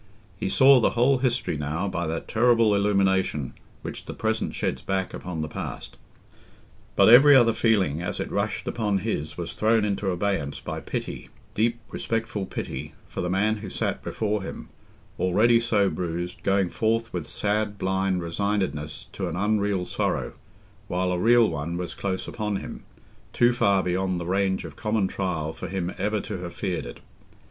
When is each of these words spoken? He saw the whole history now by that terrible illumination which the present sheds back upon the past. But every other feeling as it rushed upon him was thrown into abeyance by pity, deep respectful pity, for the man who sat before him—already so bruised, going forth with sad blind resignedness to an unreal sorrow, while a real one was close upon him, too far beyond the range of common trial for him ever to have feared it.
He 0.35 0.49
saw 0.49 0.79
the 0.79 0.89
whole 0.97 1.19
history 1.19 1.57
now 1.57 1.87
by 1.87 2.07
that 2.07 2.27
terrible 2.27 2.73
illumination 2.73 3.53
which 3.83 4.05
the 4.05 4.15
present 4.15 4.55
sheds 4.55 4.81
back 4.81 5.13
upon 5.13 5.43
the 5.43 5.47
past. 5.47 5.95
But 6.95 7.07
every 7.09 7.35
other 7.35 7.53
feeling 7.53 8.01
as 8.01 8.19
it 8.19 8.31
rushed 8.31 8.67
upon 8.67 8.97
him 8.97 9.23
was 9.37 9.53
thrown 9.53 9.85
into 9.85 10.09
abeyance 10.09 10.59
by 10.59 10.79
pity, 10.79 11.29
deep 11.53 11.79
respectful 11.91 12.47
pity, 12.47 12.95
for 13.07 13.21
the 13.21 13.29
man 13.29 13.57
who 13.57 13.69
sat 13.69 14.01
before 14.03 14.41
him—already 14.41 15.59
so 15.59 15.87
bruised, 15.87 16.41
going 16.41 16.69
forth 16.69 17.13
with 17.13 17.27
sad 17.27 17.77
blind 17.77 18.23
resignedness 18.23 19.05
to 19.11 19.27
an 19.27 19.35
unreal 19.35 19.85
sorrow, 19.85 20.33
while 20.87 21.11
a 21.11 21.19
real 21.19 21.47
one 21.47 21.77
was 21.77 21.93
close 21.93 22.27
upon 22.27 22.55
him, 22.55 22.81
too 23.33 23.53
far 23.53 23.83
beyond 23.83 24.19
the 24.19 24.25
range 24.25 24.65
of 24.65 24.75
common 24.75 25.07
trial 25.07 25.53
for 25.53 25.67
him 25.67 25.93
ever 25.99 26.19
to 26.19 26.39
have 26.39 26.55
feared 26.55 26.87
it. 26.87 27.01